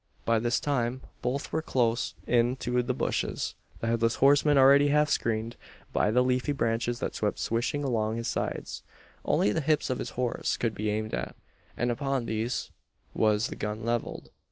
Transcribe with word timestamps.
By 0.25 0.39
this 0.39 0.59
time 0.59 1.01
both 1.21 1.51
were 1.53 1.61
close 1.61 2.15
in 2.25 2.55
to 2.55 2.81
the 2.81 2.91
bushes 2.95 3.53
the 3.81 3.85
Headless 3.85 4.15
Horseman 4.15 4.57
already 4.57 4.87
half 4.87 5.11
screened 5.11 5.57
by 5.93 6.09
the 6.09 6.23
leafy 6.23 6.53
branches 6.53 6.97
that 7.01 7.13
swept 7.13 7.37
swishing 7.37 7.83
along 7.83 8.15
his 8.17 8.27
sides. 8.27 8.81
Only 9.23 9.51
the 9.51 9.61
hips 9.61 9.91
of 9.91 9.99
his 9.99 10.09
horse 10.17 10.57
could 10.57 10.73
be 10.73 10.89
aimed 10.89 11.13
at; 11.13 11.35
and 11.77 11.91
upon 11.91 12.25
these 12.25 12.71
was 13.13 13.49
the 13.49 13.55
gun 13.55 13.85
levelled. 13.85 14.31